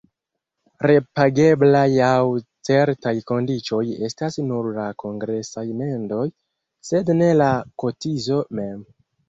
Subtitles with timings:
[0.91, 2.13] Repageblaj laŭ
[2.69, 6.27] certaj kondiĉoj estas nur la kongresaj mendoj,
[6.93, 8.85] sed ne la kotizo mem.